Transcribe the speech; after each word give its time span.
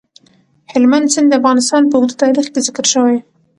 هلمند 0.71 1.11
سیند 1.13 1.27
د 1.31 1.33
افغانستان 1.39 1.81
په 1.87 1.95
اوږده 1.97 2.19
تاریخ 2.23 2.45
کې 2.53 2.63
ذکر 2.67 2.85
شوی. 2.93 3.17